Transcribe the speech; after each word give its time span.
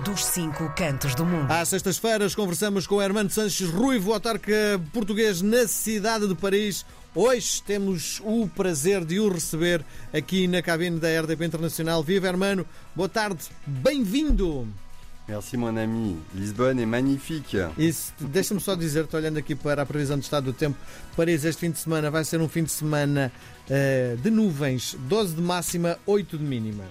dos 0.00 0.24
cinco 0.24 0.72
cantos 0.76 1.14
do 1.14 1.24
mundo. 1.24 1.50
Às 1.50 1.68
sextas-feiras 1.68 2.34
conversamos 2.34 2.86
com 2.86 3.02
Hermano 3.02 3.28
Sanches 3.28 3.68
Ruivo, 3.68 4.12
autarca 4.12 4.80
português 4.92 5.42
na 5.42 5.66
cidade 5.66 6.26
de 6.26 6.34
Paris. 6.34 6.86
Hoje 7.14 7.62
temos 7.62 8.20
o 8.24 8.48
prazer 8.48 9.04
de 9.04 9.20
o 9.20 9.28
receber 9.28 9.84
aqui 10.12 10.46
na 10.46 10.62
cabine 10.62 10.98
da 10.98 11.08
RDP 11.20 11.44
Internacional. 11.44 12.02
Viva 12.02 12.28
Hermano, 12.28 12.66
boa 12.94 13.08
tarde, 13.08 13.44
bem-vindo. 13.66 14.66
Merci 15.28 15.56
mon 15.56 15.76
ami, 15.76 16.18
Lisbonne 16.34 16.82
é 16.82 16.86
magnifique. 16.86 17.58
Isso, 17.78 18.12
deixa-me 18.18 18.60
só 18.60 18.74
dizer-te, 18.74 19.14
olhando 19.14 19.38
aqui 19.38 19.54
para 19.54 19.82
a 19.82 19.86
previsão 19.86 20.18
de 20.18 20.24
estado 20.24 20.44
do 20.44 20.52
tempo, 20.52 20.76
Paris 21.16 21.44
este 21.44 21.60
fim 21.60 21.70
de 21.70 21.78
semana 21.78 22.10
vai 22.10 22.24
ser 22.24 22.40
um 22.40 22.48
fim 22.48 22.64
de 22.64 22.72
semana 22.72 23.30
uh, 23.68 24.16
de 24.16 24.30
nuvens, 24.30 24.96
12 25.00 25.34
de 25.34 25.42
máxima, 25.42 25.98
8 26.06 26.38
de 26.38 26.44
mínima. 26.44 26.84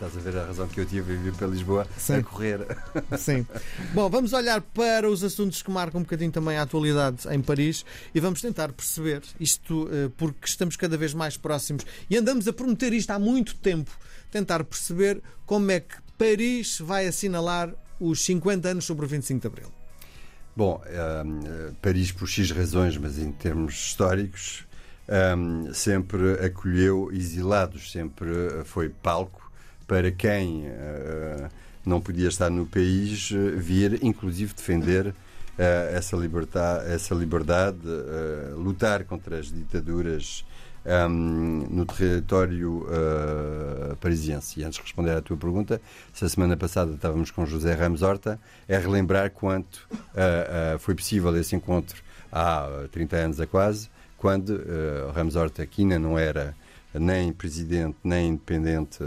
Estás 0.00 0.16
a 0.16 0.20
ver 0.20 0.38
a 0.38 0.44
razão 0.44 0.68
que 0.68 0.78
eu 0.78 0.86
tive 0.86 1.16
vir 1.16 1.34
para 1.34 1.48
Lisboa 1.48 1.84
Sim. 1.98 2.14
a 2.14 2.22
correr. 2.22 2.60
Sim. 3.18 3.44
Bom, 3.92 4.08
vamos 4.08 4.32
olhar 4.32 4.60
para 4.60 5.10
os 5.10 5.24
assuntos 5.24 5.60
que 5.60 5.72
marcam 5.72 5.98
um 5.98 6.04
bocadinho 6.04 6.30
também 6.30 6.56
a 6.56 6.62
atualidade 6.62 7.26
em 7.28 7.42
Paris 7.42 7.84
e 8.14 8.20
vamos 8.20 8.40
tentar 8.40 8.72
perceber 8.72 9.22
isto 9.40 9.88
eh, 9.90 10.08
porque 10.16 10.46
estamos 10.46 10.76
cada 10.76 10.96
vez 10.96 11.12
mais 11.14 11.36
próximos 11.36 11.84
e 12.08 12.16
andamos 12.16 12.46
a 12.46 12.52
prometer 12.52 12.92
isto 12.92 13.10
há 13.10 13.18
muito 13.18 13.56
tempo. 13.56 13.90
Tentar 14.30 14.62
perceber 14.62 15.20
como 15.44 15.68
é 15.72 15.80
que 15.80 15.96
Paris 16.16 16.78
vai 16.78 17.08
assinalar 17.08 17.74
os 17.98 18.24
50 18.24 18.68
anos 18.68 18.84
sobre 18.84 19.04
o 19.04 19.08
25 19.08 19.40
de 19.40 19.46
Abril. 19.48 19.72
Bom, 20.54 20.80
um, 20.80 20.90
ehm, 20.90 21.74
Paris 21.82 22.12
por 22.12 22.28
X 22.28 22.52
razões, 22.52 22.96
mas 22.96 23.18
em 23.18 23.32
termos 23.32 23.74
históricos, 23.74 24.64
um, 25.08 25.66
ehm, 25.66 25.72
sempre 25.72 26.34
acolheu 26.34 27.10
exilados, 27.12 27.90
sempre 27.90 28.30
foi 28.64 28.90
palco 28.90 29.47
para 29.88 30.12
quem 30.12 30.66
uh, 30.66 31.48
não 31.84 31.98
podia 31.98 32.28
estar 32.28 32.50
no 32.50 32.66
país 32.66 33.30
uh, 33.30 33.56
vir, 33.56 33.98
inclusive, 34.04 34.52
defender 34.52 35.06
uh, 35.06 35.14
essa, 35.94 36.14
liberdade, 36.14 36.92
essa 36.92 37.14
liberdade 37.14 37.78
lutar 38.54 39.02
contra 39.04 39.38
as 39.38 39.50
ditaduras 39.50 40.44
um, 40.84 40.90
ehm, 40.90 41.66
no 41.70 41.86
território 41.86 42.86
parisiense. 44.00 44.60
E 44.60 44.64
antes 44.64 44.76
de 44.76 44.82
responder 44.82 45.12
à 45.12 45.22
tua 45.22 45.36
pergunta, 45.36 45.80
se 46.12 46.24
a 46.24 46.28
semana 46.28 46.56
passada 46.56 46.92
estávamos 46.92 47.30
com 47.30 47.46
José 47.46 47.72
Ramos 47.74 48.02
Horta, 48.02 48.38
é 48.68 48.78
relembrar 48.78 49.30
quanto 49.30 49.88
foi 50.78 50.94
possível 50.94 51.36
esse 51.36 51.56
encontro 51.56 52.00
há 52.30 52.86
30 52.92 53.16
anos 53.16 53.40
a 53.40 53.46
quase, 53.46 53.90
quando 54.16 54.62
Ramos 55.14 55.34
Horta 55.36 55.62
aqui 55.62 55.82
ainda 55.82 55.98
não 55.98 56.18
era 56.18 56.54
nem 56.94 57.32
presidente 57.32 57.96
nem 58.02 58.30
independente 58.30 58.98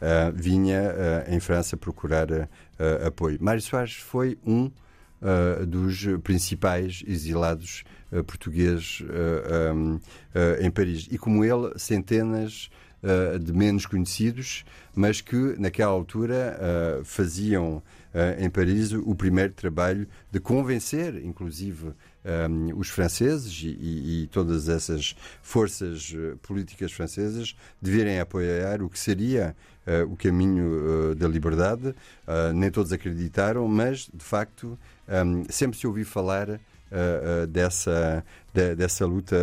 uh, 0.00 0.32
vinha 0.34 0.80
uh, 0.82 1.34
em 1.34 1.40
França 1.40 1.76
procurar 1.76 2.30
uh, 2.30 2.48
apoio. 3.06 3.38
Mário 3.40 3.62
Soares 3.62 3.94
foi 3.94 4.38
um 4.46 4.70
dos 5.66 6.04
principais 6.22 7.02
exilados 7.06 7.84
portugueses 8.26 9.02
um, 9.74 9.98
em 10.60 10.70
Paris. 10.70 11.08
E 11.10 11.16
como 11.16 11.42
ele, 11.42 11.72
centenas 11.78 12.68
de 13.40 13.52
menos 13.52 13.86
conhecidos, 13.86 14.62
mas 14.94 15.22
que 15.22 15.56
naquela 15.58 15.90
altura 15.90 17.00
faziam 17.02 17.82
em 18.38 18.50
Paris 18.50 18.92
o 18.92 19.14
primeiro 19.14 19.54
trabalho 19.54 20.06
de 20.30 20.38
convencer, 20.38 21.16
inclusive, 21.24 21.94
um, 22.26 22.78
os 22.78 22.88
franceses 22.88 23.52
e, 23.62 23.68
e, 23.68 24.22
e, 24.22 24.26
todas 24.26 24.68
essas 24.68 25.14
forças 25.42 26.12
políticas 26.42 26.92
francesas 26.92 27.54
de 27.80 27.90
virem 27.90 28.18
apoiar 28.18 28.82
o 28.82 28.90
que 28.90 28.98
seria 28.98 29.54
uh, 29.86 30.12
o 30.12 30.16
caminho 30.16 31.10
uh, 31.10 31.14
da 31.14 31.28
liberdade. 31.28 31.88
Uh, 31.88 32.52
nem 32.54 32.70
todos 32.70 32.92
acreditaram, 32.92 33.66
mas 33.68 34.08
de 34.12 34.24
facto 34.24 34.78
um, 35.08 35.44
sempre 35.48 35.78
se 35.78 35.86
ouviu 35.86 36.04
falar 36.04 36.60
dessa, 37.50 38.24
de, 38.54 38.76
dessa 38.76 39.04
luta 39.04 39.36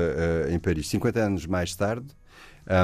em 0.49 0.57
Paris. 0.57 0.87
50 0.87 1.19
anos 1.19 1.45
mais 1.45 1.75
tarde, 1.75 2.07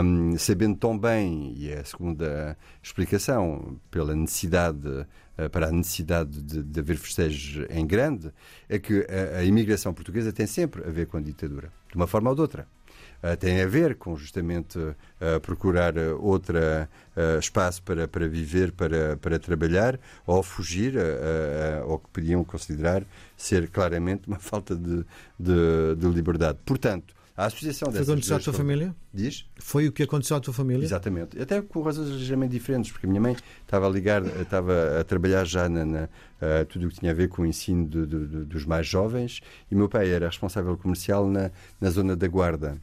um, 0.04 0.38
sabendo 0.38 0.76
tão 0.76 1.00
bem, 1.00 1.54
e 1.56 1.70
é 1.70 1.80
a 1.80 1.86
segunda 1.86 2.58
explicação, 2.84 3.80
pela 3.90 4.14
necessidade 4.14 5.08
para 5.52 5.68
a 5.68 5.72
necessidade 5.72 6.42
de, 6.42 6.64
de, 6.64 6.80
haver 6.80 6.98
festejos 6.98 7.66
em 7.70 7.86
grande, 7.86 8.32
é 8.68 8.80
que 8.80 9.06
a, 9.10 9.40
a 9.40 9.44
imigração 9.44 9.94
portuguesa 9.94 10.34
tem 10.34 10.48
sempre 10.48 10.84
a 10.88 10.92
ver 10.92 11.08
com 11.08 11.18
a 11.18 11.22
ditadura, 11.22 11.72
de 11.90 11.96
uma 11.96 12.08
forma 12.08 12.30
ou 12.30 12.36
de 12.36 12.42
outra. 12.42 12.68
Uh, 13.22 13.36
tem 13.36 13.62
a 13.62 13.68
ver 13.68 13.96
com 13.96 14.16
justamente 14.16 14.80
uh, 14.80 14.96
procurar 15.42 15.98
outro 15.98 16.58
uh, 16.58 17.38
espaço 17.38 17.84
para, 17.84 18.08
para 18.08 18.30
viver, 18.30 18.72
para, 18.72 19.18
para 19.18 19.38
trabalhar, 19.38 20.00
ou 20.26 20.42
fugir 20.42 20.96
ao 21.84 22.00
que 22.00 22.10
podiam 22.12 22.44
considerar 22.46 23.04
ser 23.36 23.70
claramente 23.70 24.26
uma 24.26 24.40
falta 24.40 24.74
de, 24.74 25.06
de, 25.38 25.96
de 25.98 26.08
liberdade. 26.08 26.60
Portanto, 26.66 27.14
a 27.40 27.46
associação 27.46 27.90
Foi 27.90 28.02
o 28.02 28.04
que 28.04 28.12
aconteceu 28.12 28.36
à 28.36 28.40
tua 28.40 28.54
família? 28.54 28.96
Diz? 29.14 29.46
Foi 29.56 29.88
o 29.88 29.92
que 29.94 30.04
aconteceu 30.04 30.36
à 30.36 30.40
tua 30.42 30.54
família? 30.54 30.84
Exatamente. 30.84 31.42
Até 31.42 31.62
com 31.62 31.82
razões 31.82 32.10
ligeiramente 32.10 32.52
diferentes, 32.52 32.92
porque 32.92 33.06
a 33.06 33.10
minha 33.10 33.22
mãe 33.22 33.38
estava 33.62 33.88
a 33.88 33.90
ligar, 33.90 34.26
estava 34.42 35.00
a 35.00 35.04
trabalhar 35.06 35.46
já 35.46 35.70
na, 35.70 35.86
na 35.86 36.04
uh, 36.04 36.66
tudo 36.68 36.88
o 36.88 36.90
que 36.90 37.00
tinha 37.00 37.14
a 37.14 37.16
ver 37.16 37.30
com 37.30 37.44
o 37.44 37.46
ensino 37.46 37.88
de, 37.88 38.06
de, 38.06 38.28
de, 38.28 38.46
dos 38.46 38.66
mais 38.66 38.86
jovens 38.86 39.40
e 39.72 39.76
meu 39.76 39.88
pai 39.88 40.10
era 40.10 40.28
responsável 40.28 40.78
comercial 40.78 41.30
na, 41.30 41.50
na 41.80 41.90
zona 41.90 42.14
da 42.14 42.28
Guarda. 42.28 42.78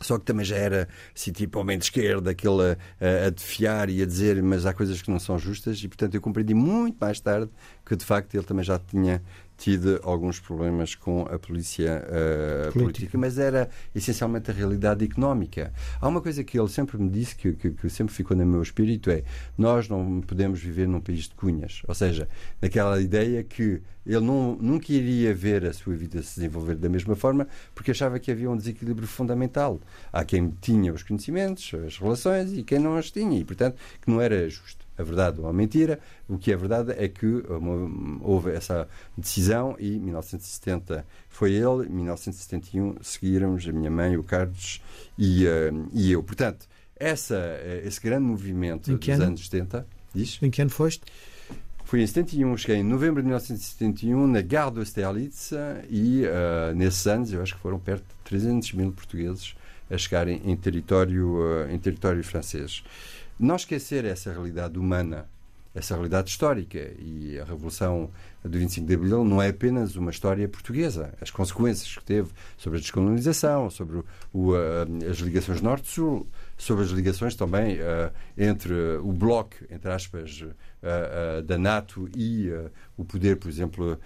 Só 0.00 0.18
que 0.18 0.24
também 0.24 0.44
já 0.44 0.56
era 0.56 0.86
assim, 1.16 1.32
tipo 1.32 1.58
homem 1.58 1.78
de 1.78 1.84
esquerda, 1.84 2.30
aquele 2.30 2.76
a, 3.00 3.26
a 3.26 3.30
defiar 3.30 3.88
e 3.88 4.02
a 4.02 4.06
dizer, 4.06 4.40
mas 4.42 4.64
há 4.66 4.72
coisas 4.72 5.02
que 5.02 5.10
não 5.10 5.18
são 5.18 5.38
justas, 5.38 5.78
e 5.82 5.88
portanto 5.88 6.14
eu 6.14 6.20
compreendi 6.20 6.54
muito 6.54 6.96
mais 7.00 7.18
tarde 7.20 7.50
que 7.84 7.96
de 7.96 8.04
facto 8.04 8.34
ele 8.34 8.44
também 8.44 8.64
já 8.64 8.78
tinha 8.78 9.22
tido 9.58 10.00
alguns 10.04 10.38
problemas 10.38 10.94
com 10.94 11.22
a 11.22 11.38
polícia 11.38 12.02
uh, 12.06 12.72
política. 12.72 13.18
mas 13.18 13.38
era 13.38 13.68
essencialmente 13.92 14.50
a 14.50 14.54
realidade 14.54 15.04
económica. 15.04 15.72
Há 16.00 16.06
uma 16.06 16.22
coisa 16.22 16.44
que 16.44 16.58
ele 16.58 16.68
sempre 16.68 16.96
me 16.96 17.10
disse, 17.10 17.34
que, 17.34 17.52
que, 17.52 17.70
que, 17.72 17.90
sempre 17.90 18.14
ficou 18.14 18.36
no 18.36 18.46
meu 18.46 18.62
espírito, 18.62 19.10
é 19.10 19.24
nós 19.58 19.88
não 19.88 20.20
podemos 20.20 20.60
viver 20.60 20.86
num 20.86 21.00
país 21.00 21.24
de 21.24 21.34
cunhas. 21.34 21.82
Ou 21.88 21.94
seja, 21.94 22.28
naquela 22.62 23.00
ideia 23.00 23.42
que 23.42 23.82
ele 24.06 24.24
não, 24.24 24.56
nunca 24.60 24.92
iria 24.92 25.34
ver 25.34 25.66
a 25.66 25.72
sua 25.72 25.94
vida 25.94 26.22
se 26.22 26.36
desenvolver 26.36 26.76
da 26.76 26.88
mesma 26.88 27.16
forma, 27.16 27.46
porque 27.74 27.90
achava 27.90 28.18
que 28.20 28.30
havia 28.30 28.48
um 28.48 28.56
desequilíbrio 28.56 29.08
fundamental. 29.08 29.80
Há 30.12 30.24
quem 30.24 30.54
tinha 30.60 30.92
os 30.92 31.02
conhecimentos, 31.02 31.72
as 31.84 31.98
relações, 31.98 32.52
e 32.52 32.62
quem 32.62 32.78
não 32.78 32.96
as 32.96 33.10
tinha, 33.10 33.38
e 33.38 33.44
portanto 33.44 33.76
que 34.00 34.08
não 34.08 34.20
era 34.20 34.48
justo 34.48 34.87
a 34.98 35.02
verdade 35.02 35.40
ou 35.40 35.48
a 35.48 35.52
mentira. 35.52 36.00
O 36.28 36.36
que 36.36 36.52
é 36.52 36.56
verdade 36.56 36.92
é 36.96 37.08
que 37.08 37.26
uma, 37.48 38.20
houve 38.22 38.50
essa 38.50 38.88
decisão 39.16 39.76
e 39.78 39.96
em 39.96 40.00
1970 40.00 41.06
foi 41.28 41.52
ele, 41.52 41.86
em 41.86 41.90
1971 41.90 42.96
seguíramos 43.00 43.66
a 43.68 43.72
minha 43.72 43.90
mãe, 43.90 44.16
o 44.16 44.24
Carlos 44.24 44.82
e, 45.16 45.46
uh, 45.46 45.88
e 45.92 46.12
eu. 46.12 46.22
Portanto, 46.22 46.66
essa, 46.98 47.36
eh, 47.36 47.82
esse 47.86 48.00
grande 48.00 48.24
movimento 48.24 48.92
dos 48.92 49.08
ano? 49.08 49.24
anos 49.24 49.44
70. 49.44 49.86
Diz? 50.12 50.38
Em 50.42 50.50
que 50.50 50.60
ano 50.60 50.70
foste? 50.70 51.02
Fui 51.84 52.02
em 52.02 52.06
71, 52.06 52.56
cheguei 52.58 52.76
em 52.76 52.82
novembro 52.82 53.22
de 53.22 53.28
1971 53.28 54.26
na 54.26 54.42
Gare 54.42 54.72
de 54.72 54.80
Austerlitz 54.80 55.52
e 55.88 56.22
uh, 56.24 56.74
nesses 56.74 57.06
anos 57.06 57.32
eu 57.32 57.40
acho 57.40 57.54
que 57.54 57.60
foram 57.62 57.78
perto 57.78 58.02
de 58.02 58.14
300 58.24 58.72
mil 58.74 58.92
portugueses 58.92 59.54
a 59.90 59.96
chegarem 59.96 60.42
em 60.44 60.54
território, 60.54 61.36
uh, 61.36 61.70
em 61.70 61.78
território 61.78 62.22
francês. 62.22 62.84
Não 63.38 63.56
esquecer 63.56 64.04
essa 64.04 64.32
realidade 64.32 64.78
humana, 64.78 65.28
essa 65.74 65.94
realidade 65.94 66.30
histórica 66.30 66.78
e 66.98 67.27
a 67.40 67.44
Revolução 67.44 68.10
do 68.44 68.58
25 68.58 68.86
de 68.86 68.94
Abril 68.94 69.24
não 69.24 69.42
é 69.42 69.48
apenas 69.48 69.96
uma 69.96 70.10
história 70.10 70.48
portuguesa. 70.48 71.12
As 71.20 71.30
consequências 71.30 71.94
que 71.96 72.04
teve 72.04 72.30
sobre 72.56 72.78
a 72.78 72.80
descolonização, 72.80 73.68
sobre 73.70 74.02
o, 74.32 74.52
as 75.08 75.18
ligações 75.18 75.60
norte-sul, 75.60 76.26
sobre 76.56 76.84
as 76.84 76.90
ligações 76.90 77.34
também 77.34 77.76
uh, 77.76 78.12
entre 78.36 78.74
o 78.98 79.12
bloco, 79.12 79.56
entre 79.70 79.90
aspas, 79.90 80.40
uh, 80.40 80.46
uh, 80.48 81.42
da 81.42 81.56
NATO 81.56 82.08
e 82.16 82.48
o 82.96 83.04
poder, 83.04 83.36
por 83.36 83.48
exemplo, 83.48 83.98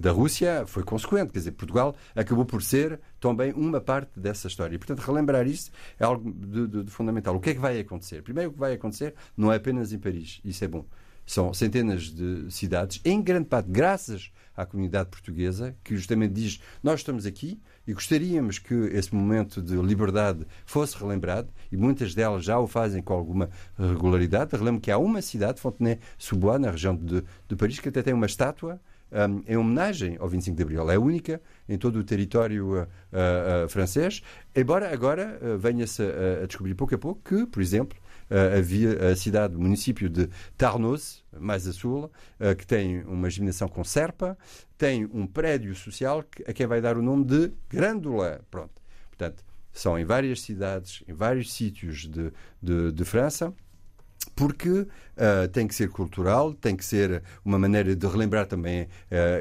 da 0.00 0.10
Rússia, 0.10 0.64
foi 0.66 0.82
consequente. 0.82 1.32
Quer 1.32 1.38
dizer, 1.38 1.52
Portugal 1.52 1.94
acabou 2.14 2.44
por 2.44 2.62
ser 2.62 3.00
também 3.20 3.52
uma 3.52 3.80
parte 3.80 4.18
dessa 4.18 4.48
história. 4.48 4.74
E, 4.74 4.78
portanto, 4.78 4.98
relembrar 5.00 5.46
isso 5.46 5.70
é 5.98 6.04
algo 6.04 6.32
de, 6.32 6.66
de, 6.66 6.82
de 6.84 6.90
fundamental. 6.90 7.36
O 7.36 7.40
que 7.40 7.50
é 7.50 7.54
que 7.54 7.60
vai 7.60 7.78
acontecer? 7.78 8.22
Primeiro, 8.22 8.50
o 8.50 8.52
que 8.52 8.58
vai 8.58 8.74
acontecer 8.74 9.14
não 9.36 9.52
é 9.52 9.56
apenas 9.56 9.92
em 9.92 9.98
Paris. 9.98 10.40
Isso 10.44 10.64
é 10.64 10.68
bom. 10.68 10.84
São 11.26 11.54
centenas 11.54 12.04
de 12.04 12.50
cidades, 12.50 13.00
em 13.04 13.20
grande 13.22 13.46
parte 13.46 13.70
graças 13.70 14.30
à 14.56 14.64
comunidade 14.64 15.08
portuguesa, 15.08 15.74
que 15.82 15.96
justamente 15.96 16.32
diz: 16.32 16.60
Nós 16.82 17.00
estamos 17.00 17.26
aqui 17.26 17.60
e 17.86 17.92
gostaríamos 17.92 18.58
que 18.58 18.74
esse 18.74 19.14
momento 19.14 19.60
de 19.60 19.74
liberdade 19.76 20.46
fosse 20.64 20.96
relembrado, 20.96 21.48
e 21.72 21.76
muitas 21.76 22.14
delas 22.14 22.44
já 22.44 22.58
o 22.58 22.66
fazem 22.66 23.02
com 23.02 23.14
alguma 23.14 23.50
regularidade. 23.78 24.56
Relembro 24.56 24.80
que 24.80 24.90
há 24.90 24.98
uma 24.98 25.22
cidade, 25.22 25.60
Fontenay-sous-Bois, 25.60 26.60
na 26.60 26.70
região 26.70 26.96
de, 26.96 27.22
de 27.48 27.56
Paris, 27.56 27.80
que 27.80 27.88
até 27.88 28.02
tem 28.02 28.14
uma 28.14 28.26
estátua 28.26 28.80
um, 29.14 29.42
em 29.46 29.56
homenagem 29.56 30.16
ao 30.18 30.28
25 30.28 30.56
de 30.56 30.62
Abril. 30.62 30.90
É 30.90 30.98
única 30.98 31.40
em 31.68 31.78
todo 31.78 31.96
o 31.96 32.04
território 32.04 32.74
uh, 32.74 32.82
uh, 32.82 33.64
uh, 33.64 33.68
francês, 33.68 34.22
embora 34.54 34.92
agora 34.92 35.38
venha-se 35.58 36.02
a, 36.02 36.42
a 36.42 36.46
descobrir 36.46 36.74
pouco 36.74 36.94
a 36.94 36.98
pouco 36.98 37.20
que, 37.24 37.46
por 37.46 37.62
exemplo, 37.62 37.96
uh, 38.30 39.12
a 39.12 39.16
cidade, 39.16 39.56
o 39.56 39.60
município 39.60 40.08
de 40.08 40.28
Tarnos, 40.56 41.24
mais 41.38 41.66
a 41.66 41.72
sul, 41.72 42.10
uh, 42.40 42.56
que 42.56 42.66
tem 42.66 43.02
uma 43.04 43.28
gimnação 43.30 43.68
com 43.68 43.84
serpa, 43.84 44.36
tem 44.76 45.04
um 45.12 45.26
prédio 45.26 45.74
social 45.74 46.22
que, 46.22 46.42
a 46.48 46.52
quem 46.52 46.66
vai 46.66 46.80
dar 46.80 46.96
o 46.96 47.02
nome 47.02 47.24
de 47.24 47.52
Grândola. 47.68 48.40
Pronto. 48.50 48.82
Portanto, 49.08 49.44
são 49.72 49.98
em 49.98 50.04
várias 50.04 50.40
cidades, 50.40 51.02
em 51.08 51.12
vários 51.12 51.52
sítios 51.52 52.08
de, 52.08 52.32
de, 52.62 52.92
de 52.92 53.04
França 53.04 53.52
porque 54.34 54.68
uh, 54.70 54.88
tem 55.52 55.66
que 55.66 55.74
ser 55.74 55.88
cultural, 55.90 56.52
tem 56.52 56.76
que 56.76 56.84
ser 56.84 57.22
uma 57.44 57.58
maneira 57.58 57.94
de 57.94 58.06
relembrar 58.06 58.46
também 58.46 58.82
uh, 58.82 58.86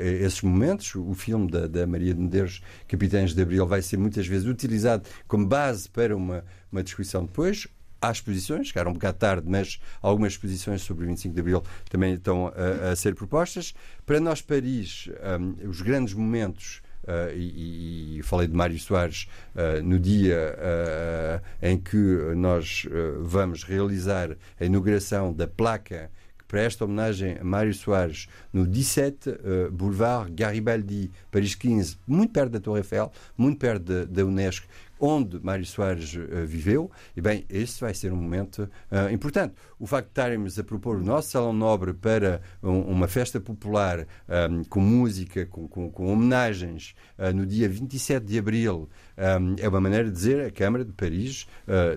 esses 0.01 0.41
momentos. 0.41 0.94
O 0.95 1.13
filme 1.13 1.50
da, 1.50 1.68
da, 1.68 1.88
Maria 1.88 2.13
de 2.13 2.19
Medeiros, 2.19 2.62
Capitães 2.88 3.33
de 3.33 3.41
Abril, 3.41 3.65
vai 3.65 3.81
ser 3.81 3.97
muitas 3.97 4.27
vezes 4.27 4.47
utilizado 4.47 5.07
como 5.27 5.45
base 5.45 5.89
para 5.89 6.15
uma, 6.15 6.44
uma 6.71 6.83
discussão 6.83 7.25
depois. 7.25 7.68
Há 8.03 8.11
exposições, 8.11 8.69
que 8.69 8.77
eram 8.77 8.91
um 8.91 8.95
bocado 8.95 9.17
tarde, 9.17 9.47
mas 9.50 9.79
algumas 10.01 10.33
exposições 10.33 10.81
sobre 10.81 11.05
o 11.05 11.07
25 11.07 11.33
de 11.33 11.39
Abril 11.39 11.63
também 11.89 12.15
estão 12.15 12.47
a, 12.47 12.91
a 12.91 12.95
ser 12.97 13.15
propostas. 13.15 13.73
Para 14.05 14.19
nós, 14.19 14.41
Paris, 14.41 15.07
um, 15.39 15.69
os 15.69 15.81
grandes 15.81 16.13
momentos 16.13 16.81
Uh, 17.03 17.35
e, 17.35 18.19
e, 18.19 18.23
falei 18.23 18.47
de 18.47 18.53
Mário 18.53 18.79
Soares 18.79 19.27
uh, 19.55 19.83
no 19.83 20.00
dia 20.00 20.57
uh, 20.57 21.45
em 21.61 21.77
que 21.77 21.97
nós 21.97 22.88
vamos 23.19 23.65
realizar 23.65 24.38
a 24.57 24.63
inauguração 24.63 25.33
da 25.33 25.45
placa 25.45 26.09
que 26.53 26.57
presta 26.59 26.85
homenagem 26.85 27.38
a 27.39 27.44
Mário 27.44 27.73
Soares 27.73 28.27
no 28.53 28.67
17 28.67 29.38
Boulevard 29.71 30.31
Garibaldi, 30.31 31.09
Paris 31.31 31.55
15, 31.55 31.97
muito 32.05 32.31
perto 32.31 32.51
da 32.51 32.59
Torre 32.59 32.81
Eiffel, 32.81 33.11
muito 33.35 33.57
perto 33.57 34.05
da 34.05 34.23
Unesco, 34.23 34.67
onde 35.00 35.38
Mário 35.44 35.65
Soares 35.65 36.15
uh, 36.15 36.45
viveu, 36.45 36.89
e 37.15 37.19
bem, 37.19 37.45
este 37.50 37.81
vai 37.81 37.94
ser 37.94 38.13
um 38.13 38.15
momento 38.15 38.69
uh, 38.89 39.11
importante. 39.11 39.53
O 39.77 39.85
facto 39.85 40.05
de 40.05 40.11
estarmos 40.11 40.57
a 40.57 40.63
propor 40.63 40.95
o 40.95 41.03
nosso 41.03 41.31
Salão 41.31 41.51
Nobre 41.51 41.94
para 41.94 42.41
um, 42.61 42.79
uma 42.81 43.07
festa 43.07 43.39
popular 43.39 44.00
um, 44.00 44.05
ehm, 44.33 44.63
com 44.69 44.79
música, 44.79 45.45
com, 45.45 45.67
com, 45.67 45.91
com 45.91 46.05
homenagens, 46.07 46.95
uh, 47.17 47.33
no 47.33 47.45
dia 47.45 47.67
27 47.67 48.25
de 48.25 48.39
abril, 48.39 48.89
um, 49.17 49.55
é 49.59 49.67
uma 49.67 49.81
maneira 49.81 50.05
de 50.05 50.11
dizer 50.11 50.45
a 50.45 50.51
Câmara 50.51 50.85
de 50.85 50.94
Paris 50.94 51.47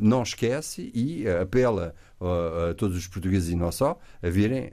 não 0.01 0.23
esquece 0.23 0.91
e 0.95 1.29
apela 1.29 1.95
a 2.21 2.75
todos 2.75 2.97
os 2.97 3.07
portugueses 3.07 3.51
e 3.51 3.57
não 3.57 3.71
só, 3.71 3.99
a 4.23 4.29
virem 4.29 4.71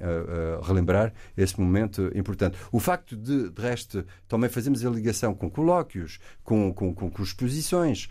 relembrar 0.62 1.13
esse 1.36 1.60
momento 1.60 2.12
importante. 2.16 2.57
O 2.72 2.80
facto 2.80 3.16
de, 3.16 3.50
de 3.50 3.62
resto, 3.62 4.06
também 4.28 4.50
fazemos 4.50 4.86
a 4.86 4.90
ligação 4.90 5.34
com 5.34 5.50
colóquios, 5.50 6.19
com, 6.44 6.74
com, 6.74 6.94
com, 6.94 7.10
com 7.10 7.24
exposições, 7.24 8.07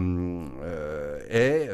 um, 0.00 0.46
é 1.28 1.68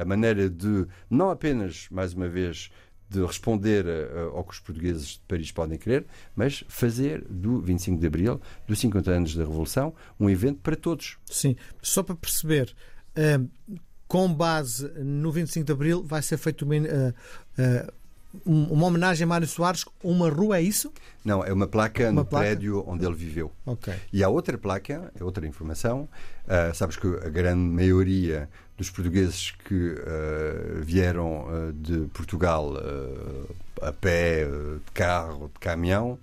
a 0.00 0.04
maneira 0.04 0.48
de, 0.48 0.86
não 1.10 1.30
apenas, 1.30 1.88
mais 1.90 2.14
uma 2.14 2.28
vez, 2.28 2.70
de 3.08 3.24
responder 3.24 3.86
ao 4.34 4.44
que 4.44 4.54
os 4.54 4.60
portugueses 4.60 5.08
de 5.10 5.20
Paris 5.28 5.52
podem 5.52 5.78
querer, 5.78 6.06
mas 6.34 6.64
fazer 6.68 7.24
do 7.28 7.60
25 7.60 8.00
de 8.00 8.06
Abril, 8.06 8.40
dos 8.66 8.78
50 8.80 9.10
anos 9.10 9.34
da 9.34 9.44
Revolução, 9.44 9.94
um 10.18 10.28
evento 10.28 10.60
para 10.60 10.76
todos. 10.76 11.18
Sim, 11.24 11.56
só 11.80 12.02
para 12.02 12.16
perceber, 12.16 12.74
uh, 13.16 13.78
com 14.08 14.32
base 14.32 14.88
no 14.98 15.30
25 15.32 15.66
de 15.66 15.72
Abril, 15.72 16.02
vai 16.02 16.22
ser 16.22 16.36
feito 16.36 16.64
uma, 16.64 16.76
uh, 16.76 17.14
uh, 17.58 17.92
uma 18.44 18.86
homenagem 18.86 19.24
a 19.24 19.26
Mário 19.26 19.46
Soares, 19.46 19.84
uma 20.02 20.28
rua, 20.28 20.58
é 20.58 20.62
isso? 20.62 20.92
Não, 21.24 21.44
é 21.44 21.52
uma 21.52 21.66
placa 21.66 22.04
uma 22.04 22.12
no 22.12 22.24
placa? 22.24 22.46
prédio 22.46 22.84
onde 22.86 23.04
ele 23.04 23.14
viveu. 23.14 23.50
Okay. 23.64 23.94
E 24.12 24.22
há 24.22 24.28
outra 24.28 24.56
placa, 24.56 25.12
é 25.18 25.24
outra 25.24 25.46
informação. 25.46 26.08
Uh, 26.44 26.74
sabes 26.74 26.96
que 26.96 27.06
a 27.06 27.28
grande 27.28 27.62
maioria 27.62 28.48
dos 28.76 28.90
portugueses 28.90 29.52
que 29.52 29.94
vieram 30.82 31.46
de 31.74 32.08
Portugal 32.12 32.74
a 33.80 33.90
pé, 33.90 34.44
de 34.44 34.92
carro, 34.92 35.50
de 35.54 35.58
caminhão, 35.58 36.18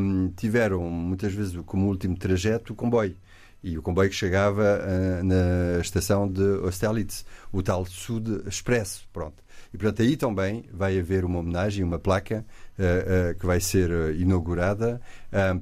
um, 0.00 0.28
tiveram 0.36 0.82
muitas 0.82 1.32
vezes 1.32 1.58
como 1.64 1.86
último 1.86 2.16
trajeto 2.16 2.72
o 2.72 2.76
comboio 2.76 3.16
e 3.66 3.76
o 3.76 3.82
comboio 3.82 4.08
que 4.08 4.14
chegava 4.14 4.62
uh, 4.62 5.24
na 5.24 5.80
estação 5.80 6.28
de 6.28 6.60
Austerlitz, 6.62 7.24
o 7.52 7.60
tal 7.60 7.84
Sud 7.84 8.42
Expresso. 8.46 9.08
Pronto. 9.12 9.42
E, 9.74 9.76
portanto, 9.76 10.02
aí 10.02 10.16
também 10.16 10.64
vai 10.72 10.96
haver 10.96 11.24
uma 11.24 11.40
homenagem, 11.40 11.82
uma 11.82 11.98
placa 11.98 12.46
que 13.38 13.46
vai 13.46 13.60
ser 13.60 13.90
inaugurada 14.16 15.00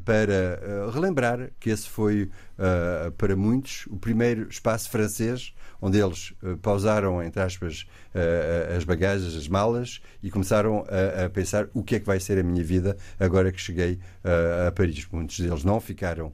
para 0.05 0.91
relembrar 0.93 1.51
que 1.61 1.71
esse 1.71 1.89
foi, 1.89 2.31
para 3.17 3.37
muitos, 3.37 3.87
o 3.89 3.97
primeiro 3.97 4.49
espaço 4.49 4.91
francês 4.91 5.55
onde 5.81 5.99
eles 5.99 6.33
pausaram, 6.63 7.23
entre 7.23 7.43
aspas, 7.43 7.87
as 8.75 8.85
bagagens, 8.85 9.37
as 9.37 9.47
malas 9.47 10.01
e 10.23 10.31
começaram 10.31 10.83
a, 10.89 11.29
pensar 11.29 11.69
o 11.75 11.83
que 11.83 11.97
é 11.97 12.01
que 12.01 12.07
vai 12.07 12.19
ser 12.19 12.39
a 12.39 12.43
minha 12.43 12.65
vida 12.65 12.97
agora 13.21 13.53
que 13.53 13.61
cheguei 13.61 13.99
a 14.67 14.73
Paris. 14.73 15.07
Muitos 15.13 15.39
deles 15.39 15.63
não 15.63 15.79
ficaram 15.81 16.33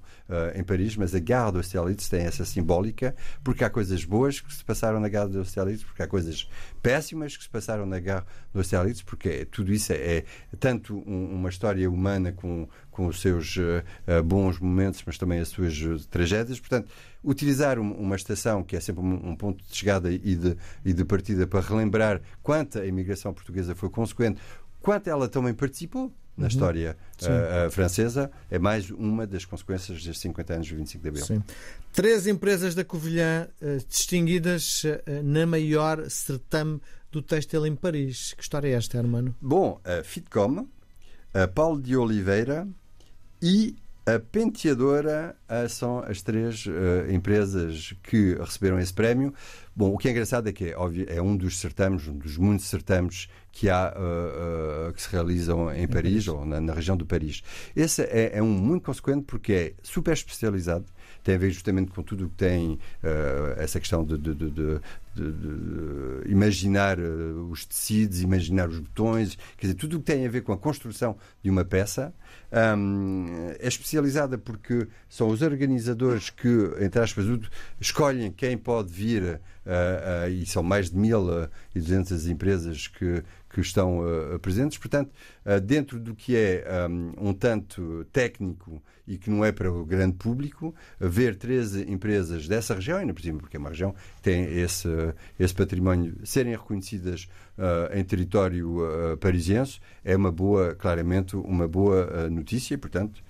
em 0.54 0.62
Paris, 0.62 0.96
mas 0.96 1.14
a 1.16 1.18
Gare 1.18 1.50
de 1.50 1.56
Austerlitz 1.56 2.08
tem 2.08 2.20
essa 2.20 2.44
simbólica 2.44 3.12
porque 3.42 3.64
há 3.64 3.70
coisas 3.70 4.04
boas 4.04 4.40
que 4.40 4.54
se 4.54 4.64
passaram 4.64 5.00
na 5.00 5.08
Gare 5.08 5.30
de 5.30 5.38
Austerlitz, 5.38 5.82
porque 5.82 6.02
há 6.04 6.06
coisas 6.06 6.48
péssimas 6.80 7.36
que 7.36 7.42
se 7.42 7.50
passaram 7.50 7.84
na 7.86 7.98
Gare 7.98 8.24
de 8.52 8.58
Austerlitz, 8.58 9.02
porque 9.02 9.44
tudo 9.46 9.72
isso 9.72 9.92
é, 9.92 9.96
é 9.96 10.24
tanto 10.70 11.02
um, 11.06 11.34
uma 11.34 11.48
história 11.48 11.90
humana 11.90 12.30
com, 12.30 12.68
com 12.90 13.06
os 13.06 13.20
seus 13.20 13.56
uh, 13.56 14.22
bons 14.24 14.60
momentos, 14.60 15.02
mas 15.04 15.18
também 15.18 15.40
as 15.40 15.48
suas 15.48 16.06
tragédias. 16.06 16.60
Portanto, 16.60 16.90
utilizar 17.24 17.78
uma 17.78 18.14
estação 18.14 18.62
que 18.62 18.76
é 18.76 18.80
sempre 18.80 19.02
um, 19.02 19.34
ponto 19.34 19.64
de 19.64 19.76
chegada 19.76 20.12
e 20.12 20.36
de, 20.36 20.56
e 20.84 20.92
de 20.92 21.04
partida 21.04 21.46
para 21.46 21.60
relembrar 21.60 22.20
quanto 22.42 22.78
a 22.78 22.86
imigração 22.86 23.34
portuguesa 23.34 23.74
foi 23.74 23.90
consequente, 23.90 24.40
quanto 24.80 25.10
ela 25.10 25.28
também 25.28 25.52
participou 25.52 26.12
na 26.40 26.46
uhum. 26.46 26.48
história 26.48 26.96
uh, 27.22 27.66
uh, 27.66 27.70
francesa, 27.70 28.30
é 28.50 28.58
mais 28.58 28.90
uma 28.90 29.26
das 29.26 29.44
consequências 29.44 30.02
destes 30.02 30.22
50 30.22 30.54
anos 30.54 30.68
do 30.68 30.76
25 30.76 31.02
de 31.02 31.08
Abril. 31.08 31.24
Sim. 31.26 31.42
Três 31.92 32.26
empresas 32.26 32.74
da 32.74 32.82
Covilhã 32.82 33.46
uh, 33.60 33.86
distinguidas 33.86 34.82
na 35.22 35.46
maior 35.46 36.08
certame 36.08 36.80
do 37.12 37.20
têxtil 37.20 37.66
em 37.66 37.76
Paris. 37.76 38.32
Que 38.32 38.42
história 38.42 38.68
é 38.68 38.72
esta, 38.72 38.96
Hermano? 38.96 39.34
Bom, 39.40 39.80
a 39.84 40.02
Fitcom, 40.02 40.66
a 41.34 41.46
Paulo 41.46 41.80
de 41.80 41.96
Oliveira 41.96 42.66
e 43.42 43.76
a 44.06 44.18
Penteadora 44.18 45.36
são 45.68 45.98
as 46.00 46.22
três 46.22 46.66
uh, 46.66 47.10
empresas 47.10 47.94
que 48.02 48.34
receberam 48.34 48.78
esse 48.78 48.92
prémio. 48.92 49.34
Bom, 49.74 49.94
o 49.94 49.98
que 49.98 50.08
é 50.08 50.10
engraçado 50.10 50.48
é 50.48 50.52
que 50.52 50.70
é, 50.70 50.76
óbvio, 50.76 51.06
é 51.08 51.20
um 51.20 51.36
dos 51.36 51.58
certames, 51.58 52.06
um 52.06 52.16
dos 52.18 52.36
muitos 52.36 52.66
certames 52.66 53.28
que 53.52 53.68
há 53.68 53.94
uh, 53.96 54.88
uh, 54.88 54.92
que 54.92 55.02
se 55.02 55.08
realizam 55.10 55.72
em, 55.72 55.82
em 55.82 55.88
Paris, 55.88 56.26
Paris, 56.26 56.28
ou 56.28 56.44
na, 56.44 56.60
na, 56.60 56.72
região 56.72 56.96
do 56.96 57.04
Paris. 57.04 57.42
Esse 57.74 58.02
é, 58.02 58.32
é, 58.34 58.42
um 58.42 58.50
muito 58.50 58.84
consequente 58.84 59.24
porque 59.26 59.52
é 59.52 59.72
super 59.82 60.12
especializado, 60.12 60.86
tem 61.24 61.34
a 61.34 61.38
ver 61.38 61.50
justamente 61.50 61.90
com 61.90 62.02
tudo 62.02 62.26
o 62.26 62.28
que 62.28 62.36
tem 62.36 62.78
essa 63.58 63.78
questão 63.78 64.04
de, 64.04 64.16
de, 64.16 64.34
de, 64.34 64.50
de 64.50 64.80
imaginar 66.26 66.98
uh, 66.98 67.48
os 67.50 67.64
tecidos, 67.64 68.20
imaginar 68.20 68.68
os 68.68 68.78
botões, 68.78 69.36
quer 69.56 69.66
dizer, 69.66 69.74
tudo 69.74 69.96
o 69.96 70.00
que 70.00 70.06
tem 70.06 70.26
a 70.26 70.30
ver 70.30 70.42
com 70.42 70.52
a 70.52 70.58
construção 70.58 71.16
de 71.42 71.50
uma 71.50 71.64
peça 71.64 72.14
um, 72.76 73.26
é 73.58 73.66
especializada 73.66 74.38
porque 74.38 74.86
são 75.08 75.28
os 75.28 75.39
organizadores 75.42 76.30
que, 76.30 76.48
entre 76.80 77.00
aspas, 77.00 77.26
escolhem 77.80 78.30
quem 78.30 78.56
pode 78.56 78.92
vir, 78.92 79.22
uh, 79.22 80.26
uh, 80.26 80.30
e 80.30 80.46
são 80.46 80.62
mais 80.62 80.90
de 80.90 80.96
1.200 80.96 82.30
empresas 82.30 82.88
que, 82.88 83.22
que 83.48 83.60
estão 83.60 84.00
presentes. 84.40 84.78
Portanto, 84.78 85.10
dentro 85.64 85.98
do 85.98 86.14
que 86.14 86.36
é 86.36 86.64
um, 86.88 87.30
um 87.30 87.32
tanto 87.34 88.04
técnico 88.12 88.82
e 89.10 89.18
que 89.18 89.28
não 89.28 89.44
é 89.44 89.50
para 89.50 89.72
o 89.72 89.84
grande 89.84 90.14
público, 90.16 90.72
ver 91.00 91.34
13 91.34 91.90
empresas 91.90 92.46
dessa 92.46 92.74
região, 92.74 92.98
ainda 92.98 93.12
por 93.12 93.20
cima, 93.20 93.40
porque 93.40 93.56
é 93.56 93.60
uma 93.60 93.70
região 93.70 93.92
que 93.92 94.22
tem 94.22 94.44
esse, 94.44 94.88
esse 95.36 95.52
património, 95.52 96.14
serem 96.22 96.52
reconhecidas 96.52 97.28
uh, 97.58 97.92
em 97.92 98.04
território 98.04 98.78
uh, 98.78 99.16
parisiense, 99.16 99.80
é 100.04 100.14
uma 100.14 100.30
boa, 100.30 100.76
claramente, 100.76 101.34
uma 101.34 101.66
boa 101.66 102.06
uh, 102.06 102.30
notícia 102.30 102.78
portanto, 102.78 103.20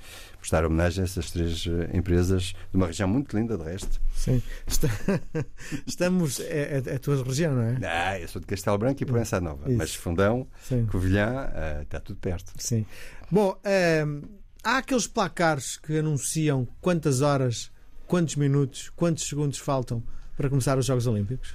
prestar 0.40 0.64
homenagem 0.64 1.02
a 1.02 1.04
essas 1.04 1.30
três 1.30 1.64
empresas 1.92 2.54
de 2.70 2.76
uma 2.76 2.86
região 2.86 3.08
muito 3.08 3.36
linda, 3.36 3.56
de 3.56 3.64
resto. 3.64 4.00
Sim. 4.14 4.42
Estamos. 5.86 6.40
É, 6.40 6.82
é, 6.84 6.94
a 6.94 6.98
tua 6.98 7.22
região, 7.22 7.54
não 7.54 7.62
é? 7.62 7.78
Ah, 7.84 8.18
eu 8.18 8.28
sou 8.28 8.40
de 8.40 8.46
Castelo 8.46 8.78
Branco 8.78 9.02
e 9.02 9.06
Proença 9.06 9.40
Nova, 9.40 9.68
Isso. 9.68 9.78
mas 9.78 9.94
Fundão, 9.94 10.46
Sim. 10.62 10.86
Covilhã, 10.86 11.50
está 11.82 12.00
tudo 12.00 12.18
perto. 12.18 12.52
Sim. 12.58 12.84
Bom, 13.30 13.56
ehm, 13.64 14.22
há 14.64 14.78
aqueles 14.78 15.06
placares 15.06 15.76
que 15.76 15.98
anunciam 15.98 16.66
quantas 16.80 17.20
horas, 17.20 17.70
quantos 18.06 18.36
minutos, 18.36 18.90
quantos 18.96 19.28
segundos 19.28 19.58
faltam 19.58 20.02
para 20.36 20.48
começar 20.48 20.78
os 20.78 20.86
Jogos 20.86 21.06
Olímpicos? 21.06 21.54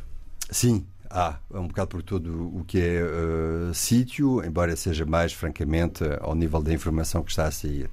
Sim, 0.50 0.86
há. 1.10 1.40
É 1.54 1.58
um 1.58 1.68
bocado 1.68 1.90
por 1.90 2.04
todo 2.04 2.56
o 2.56 2.64
que 2.64 2.80
é 2.80 3.04
uh, 3.04 3.74
sítio, 3.74 4.44
embora 4.44 4.76
seja 4.76 5.06
mais, 5.06 5.34
francamente, 5.34 6.04
ao 6.22 6.36
nível 6.36 6.62
da 6.62 6.74
informação 6.74 7.24
que 7.24 7.32
está 7.32 7.48
a 7.48 7.52
sair. 7.52 7.90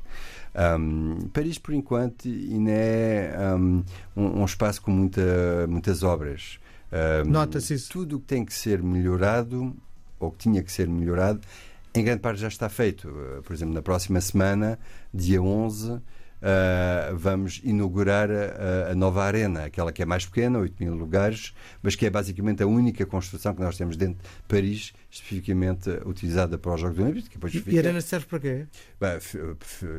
Um, 0.55 1.29
Paris, 1.33 1.59
por 1.59 1.73
enquanto, 1.75 2.29
ainda 2.29 2.71
é 2.71 3.55
um, 3.55 3.83
um, 4.17 4.45
espaço 4.45 4.83
com 4.83 4.91
muita, 4.91 5.67
muitas 5.69 6.03
obras. 6.03 6.59
Um, 6.93 7.31
Nota-se 7.31 7.75
isso. 7.75 7.91
Tudo 7.91 8.17
o 8.17 8.21
que 8.21 8.27
tem 8.27 8.45
que 8.45 8.53
ser 8.53 8.83
melhorado, 8.83 9.75
ou 10.21 10.31
que 10.31 10.39
tinha 10.39 10.63
que 10.63 10.71
ser 10.71 10.89
melhorado, 10.89 11.41
em 11.95 12.05
grande 12.05 12.21
parte 12.21 12.41
já 12.41 12.49
está 12.49 12.69
feito. 12.69 13.09
Uh, 13.09 13.43
por 13.43 13.55
exemplo, 13.55 13.75
na 13.75 13.83
próxima 13.83 14.21
semana, 14.21 14.79
dia 15.13 15.43
11, 15.43 16.01
Uh, 16.43 17.17
vamos 17.17 17.61
inaugurar 17.63 18.29
a, 18.29 18.91
a, 18.91 18.95
nova 18.97 19.23
arena, 19.23 19.67
aquela 19.67 19.93
que 19.93 20.03
é 20.03 20.05
mais 20.05 20.27
pequena, 20.27 20.59
8 20.59 20.75
mil 20.83 20.93
lugares, 20.93 21.55
mas 21.81 21.95
que 21.95 22.05
é 22.05 22.11
basicamente 22.11 22.65
a 22.65 22.67
única 22.67 23.07
construção 23.07 23.55
que 23.55 23.61
nós 23.61 23.77
temos 23.77 23.97
dentro 23.97 24.17
de 24.17 24.29
Paris, 24.49 24.93
especificamente 25.09 25.89
utilizada 26.05 26.59
para 26.59 26.75
os 26.75 26.81
Jogos 26.81 26.99
Olímpicos. 26.99 27.29
Depois 27.29 27.55
e, 27.55 27.77
a 27.77 27.81
arena 27.81 28.01
serve 28.01 28.27
para 28.27 28.41
quê? 28.41 28.67
Bem, 29.01 29.21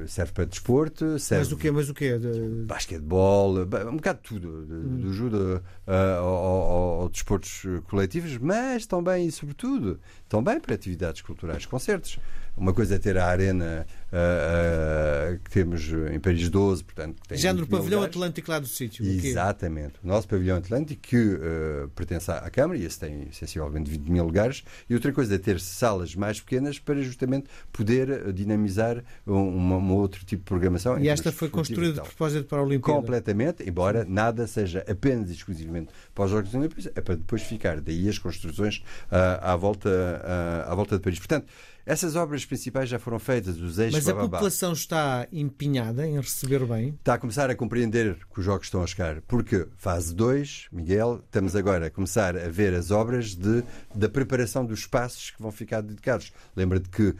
serve 0.05 0.33
para 0.33 0.43
desporto. 0.43 1.17
Serve 1.17 1.45
mas 1.45 1.51
o 1.53 1.57
quê? 1.57 1.71
Mas 1.71 1.89
o 1.89 1.93
quê? 1.93 2.19
De... 2.19 2.65
Basquetebol, 2.65 3.61
um 3.89 3.95
bocado 3.95 4.19
de 4.21 4.27
tudo, 4.27 4.49
hum. 4.69 4.97
do 4.97 5.13
judo 5.13 5.63
uh, 5.87 5.91
ao, 6.19 6.25
ao, 6.25 7.01
ao 7.03 7.09
desportos 7.09 7.63
coletivos, 7.85 8.37
mas 8.37 8.85
também 8.85 9.27
e 9.27 9.31
sobretudo 9.31 9.97
também 10.33 10.59
para 10.59 10.73
atividades 10.73 11.21
culturais, 11.21 11.63
concertos. 11.67 12.17
Uma 12.55 12.73
coisa 12.73 12.95
é 12.95 12.99
ter 12.99 13.17
a 13.17 13.25
arena 13.25 13.85
uh, 14.11 15.35
uh, 15.35 15.39
que 15.39 15.49
temos 15.49 15.89
em 16.11 16.19
Paris 16.19 16.49
12, 16.49 16.83
portanto. 16.83 17.19
Tem 17.27 17.37
Género 17.37 17.65
pavilhão 17.65 17.99
lugares. 17.99 18.15
Atlântico 18.15 18.51
lá 18.51 18.59
do 18.59 18.67
sítio. 18.67 19.03
Exatamente. 19.03 19.95
O 20.03 20.07
nosso 20.07 20.27
pavilhão 20.27 20.57
Atlântico, 20.57 21.01
que 21.01 21.17
uh, 21.17 21.89
pertence 21.95 22.29
à 22.31 22.47
Câmara, 22.51 22.77
e 22.77 22.85
esse 22.85 22.99
tem 22.99 23.27
sensivelmente 23.31 23.89
20 23.89 24.07
mil 24.07 24.23
lugares. 24.23 24.63
E 24.87 24.93
outra 24.93 25.11
coisa 25.11 25.33
é 25.33 25.37
ter 25.39 25.59
salas 25.59 26.15
mais 26.15 26.39
pequenas 26.39 26.77
para 26.77 27.01
justamente 27.01 27.47
poder 27.71 28.31
dinamizar 28.33 29.03
um, 29.25 29.35
um 29.35 29.93
outro 29.93 30.23
tipo 30.23 30.43
de 30.43 30.47
programação. 30.47 30.99
E 30.99 31.09
esta 31.09 31.31
foi 31.31 31.49
construída 31.49 31.93
de 31.93 32.01
propósito 32.01 32.45
para 32.45 32.59
a 32.59 32.63
Olimpíada? 32.63 33.01
Completamente, 33.01 33.67
embora 33.67 34.05
nada 34.05 34.45
seja 34.45 34.85
apenas 34.87 35.31
e 35.31 35.33
exclusivamente 35.33 35.89
para 36.13 36.25
os 36.25 36.31
Jogos 36.31 36.53
Olímpicos, 36.53 36.87
é 36.93 37.01
para 37.01 37.15
depois 37.15 37.41
ficar. 37.41 37.81
Daí 37.81 38.07
as 38.07 38.19
construções 38.19 38.83
à, 39.09 39.55
volta, 39.55 40.21
à 40.65 40.73
volta 40.75 40.95
de 40.95 41.01
Paris. 41.01 41.19
Portanto, 41.19 41.47
essas 41.85 42.15
obras 42.15 42.45
principais 42.45 42.87
já 42.87 42.97
foram 42.97 43.19
feitas, 43.19 43.59
os 43.59 43.77
eixos. 43.77 44.05
Mas 44.05 44.07
a 44.07 44.15
população 44.15 44.71
está 44.71 45.27
empenhada 45.31 46.07
em 46.07 46.15
receber 46.15 46.65
bem? 46.65 46.89
Está 46.99 47.15
a 47.15 47.17
começar 47.17 47.49
a 47.49 47.55
compreender 47.55 48.17
que 48.33 48.39
os 48.39 48.45
jogos 48.45 48.67
estão 48.67 48.81
a 48.81 48.87
chegar. 48.87 49.21
Porque 49.21 49.67
fase 49.75 50.15
2, 50.15 50.67
Miguel, 50.71 51.21
estamos 51.25 51.55
agora 51.55 51.87
a 51.87 51.89
começar 51.89 52.37
a 52.37 52.47
ver 52.47 52.73
as 52.73 52.89
obras 52.89 53.35
de, 53.35 53.63
da 53.93 54.07
preparação 54.07 54.65
dos 54.65 54.79
espaços 54.79 55.31
que 55.31 55.41
vão 55.41 55.51
ficar 55.51 55.81
dedicados. 55.81 56.31
Lembra-te 56.55 56.89
que 56.89 57.09
uh, 57.09 57.17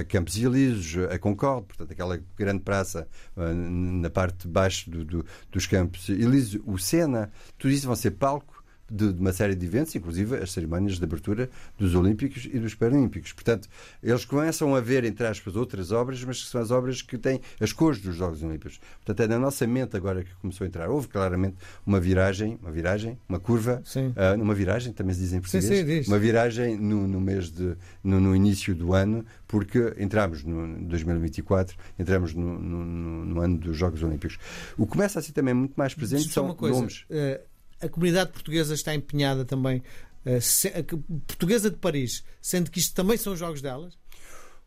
a 0.00 0.04
Campos 0.04 0.36
Elíseos, 0.36 1.08
a 1.08 1.18
Concorde, 1.18 1.68
portanto, 1.68 1.92
aquela 1.92 2.20
grande 2.36 2.64
praça 2.64 3.06
uh, 3.36 3.54
na 3.54 4.10
parte 4.10 4.42
de 4.42 4.48
baixo 4.48 4.90
do, 4.90 5.04
do, 5.04 5.26
dos 5.52 5.66
Campos 5.68 6.08
Elíseos, 6.08 6.60
o 6.66 6.76
Sena, 6.78 7.30
tudo 7.56 7.72
isso 7.72 7.86
vão 7.86 7.94
ser 7.94 8.10
palco 8.12 8.59
de, 8.90 9.12
de, 9.12 9.20
uma 9.20 9.32
série 9.32 9.54
de 9.54 9.64
eventos, 9.64 9.94
inclusive 9.94 10.36
as 10.36 10.50
cerimónias 10.52 10.98
de 10.98 11.04
abertura 11.04 11.48
dos 11.78 11.94
Olímpicos 11.94 12.48
e 12.52 12.58
dos 12.58 12.74
Paralímpicos. 12.74 13.32
Portanto, 13.32 13.68
eles 14.02 14.24
começam 14.24 14.74
a 14.74 14.80
ver, 14.80 15.04
entre 15.04 15.26
aspas, 15.26 15.54
outras 15.54 15.92
obras, 15.92 16.22
mas 16.24 16.42
que 16.42 16.48
são 16.48 16.60
as 16.60 16.70
obras 16.70 17.02
que 17.02 17.16
têm 17.16 17.40
as 17.60 17.72
cores 17.72 18.00
dos 18.00 18.16
Jogos 18.16 18.42
Olímpicos. 18.42 18.80
Portanto, 19.04 19.20
é 19.20 19.28
na 19.28 19.38
nossa 19.38 19.66
mente 19.66 19.96
agora 19.96 20.24
que 20.24 20.34
começou 20.40 20.64
a 20.64 20.68
entrar. 20.68 20.88
Houve 20.90 21.08
claramente 21.08 21.56
uma 21.86 22.00
viragem, 22.00 22.58
uma 22.60 22.72
viragem, 22.72 23.18
uma 23.28 23.38
curva, 23.38 23.82
uh, 23.96 24.42
uma 24.42 24.54
viragem, 24.54 24.92
também 24.92 25.14
se 25.14 25.20
diz 25.20 25.32
em 25.32 25.40
português, 25.40 25.64
sim, 25.64 26.02
sim, 26.02 26.10
uma 26.10 26.18
viragem 26.18 26.76
no, 26.76 27.06
no 27.06 27.20
mês 27.20 27.50
de, 27.50 27.76
no, 28.02 28.20
no, 28.20 28.34
início 28.34 28.74
do 28.74 28.94
ano, 28.94 29.24
porque 29.46 29.94
entramos 29.98 30.42
no 30.42 30.80
2024, 30.86 31.76
entramos 31.98 32.34
no, 32.34 32.58
no, 32.58 33.24
no, 33.24 33.40
ano 33.40 33.58
dos 33.58 33.76
Jogos 33.76 34.02
Olímpicos. 34.02 34.38
O 34.76 34.86
que 34.86 34.92
começa 34.92 35.18
a 35.18 35.22
ser 35.22 35.32
também 35.32 35.54
muito 35.54 35.74
mais 35.76 35.94
presente 35.94 36.28
são 36.28 36.56
nomes. 36.60 37.04
Uh 37.10 37.49
a 37.80 37.88
comunidade 37.88 38.32
portuguesa 38.32 38.74
está 38.74 38.94
empenhada 38.94 39.44
também, 39.44 39.82
eh, 40.24 40.38
a 40.38 41.26
portuguesa 41.26 41.70
de 41.70 41.76
Paris, 41.76 42.24
sendo 42.40 42.70
que 42.70 42.78
isto 42.78 42.94
também 42.94 43.16
são 43.16 43.36
jogos 43.36 43.62
delas? 43.62 43.98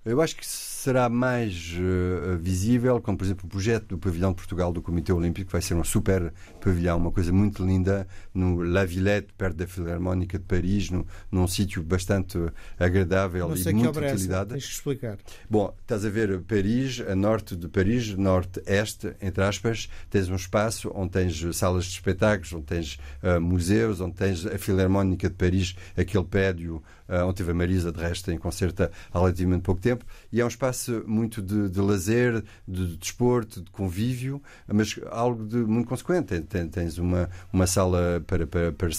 Eu 0.06 0.22
acho 0.22 0.36
que 0.36 0.46
será 0.84 1.08
mais 1.08 1.78
uh, 1.78 2.38
visível, 2.38 3.00
como 3.00 3.18
por 3.18 3.24
exemplo 3.24 3.46
o 3.46 3.48
projeto 3.48 3.88
do 3.88 3.98
Pavilhão 3.98 4.32
de 4.32 4.36
Portugal 4.36 4.74
do 4.74 4.82
Comitê 4.82 5.14
Olímpico, 5.14 5.48
que 5.48 5.52
vai 5.54 5.62
ser 5.62 5.76
um 5.76 5.84
super 5.84 6.34
pavilhão, 6.60 6.98
uma 6.98 7.12
coisa 7.12 7.32
muito 7.32 7.66
linda, 7.66 8.06
no 8.34 8.62
La 8.62 8.84
Villette, 8.84 9.32
perto 9.38 9.56
da 9.56 9.66
Filarmónica 9.66 10.38
de 10.38 10.44
Paris, 10.44 10.90
no, 10.90 11.08
num 11.32 11.48
sítio 11.48 11.82
bastante 11.82 12.38
agradável 12.78 13.48
Não 13.48 13.56
sei 13.56 13.72
e 13.72 13.76
que 13.76 13.82
muito 13.82 13.98
utilidade. 13.98 14.50
Tens 14.50 14.66
que 14.66 14.74
explicar. 14.74 15.18
Bom, 15.50 15.74
estás 15.80 16.04
a 16.04 16.10
ver 16.10 16.42
Paris, 16.42 17.02
a 17.08 17.16
norte 17.16 17.56
de 17.56 17.70
Paris, 17.70 18.14
norte-este, 18.18 19.16
entre 19.22 19.42
aspas, 19.42 19.90
tens 20.10 20.28
um 20.28 20.36
espaço 20.36 20.92
onde 20.94 21.12
tens 21.12 21.56
salas 21.56 21.86
de 21.86 21.92
espetáculos, 21.92 22.52
onde 22.52 22.66
tens 22.66 23.00
uh, 23.24 23.40
museus, 23.40 24.02
onde 24.02 24.16
tens 24.16 24.46
a 24.46 24.58
Filarmónica 24.58 25.30
de 25.30 25.36
Paris, 25.36 25.78
aquele 25.96 26.26
prédio 26.26 26.84
uh, 27.08 27.26
onde 27.26 27.36
teve 27.36 27.52
a 27.52 27.54
Marisa, 27.54 27.92
de 27.92 28.00
resto, 28.00 28.32
em 28.32 28.38
concerto 28.38 28.84
há 28.84 29.18
relativamente 29.18 29.62
pouco 29.62 29.82
tempo, 29.82 30.06
e 30.32 30.42
é 30.42 30.46
um 30.46 30.48
espaço 30.48 31.04
muito 31.06 31.42
de, 31.42 31.70
de 31.70 31.80
lazer, 31.80 32.44
de, 32.68 32.88
de, 32.88 32.98
desporto, 32.98 33.62
de 33.62 33.72
convívio, 33.72 34.42
mas 34.68 35.00
algo 35.10 35.46
de 35.46 35.58
muito 35.58 35.88
consequente. 35.88 36.40
Tens 36.72 36.98
uma, 36.98 37.30
uma 37.52 37.68
sala 37.68 38.24
para, 38.26 38.48
para, 38.48 38.72
para 38.72 38.90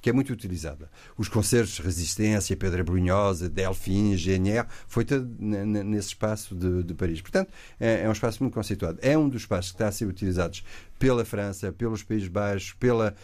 que 0.00 0.10
é 0.10 0.12
muito 0.12 0.32
utilizada. 0.32 0.90
Os 1.16 1.28
concertos 1.28 1.78
Resistência, 1.78 2.56
Pedra 2.56 2.82
Brunhosa, 2.82 3.48
Delfim, 3.48 4.16
GNR, 4.16 4.66
foi 4.86 5.04
todo 5.04 5.26
nesse 5.38 6.08
espaço 6.08 6.54
de, 6.54 6.82
de 6.82 6.94
Paris. 6.94 7.20
Portanto, 7.20 7.52
é, 7.78 8.02
é 8.02 8.08
um 8.08 8.12
espaço 8.12 8.42
muito 8.42 8.54
conceituado. 8.54 8.98
É 9.02 9.16
um 9.16 9.28
dos 9.28 9.42
espaços 9.42 9.70
que 9.70 9.76
está 9.76 9.88
a 9.88 9.92
ser 9.92 10.06
utilizados 10.06 10.64
pela 11.04 11.22
França, 11.22 11.70
pelos 11.70 12.02
Países 12.02 12.28
Baixos, 12.28 12.72
pela, 12.72 13.14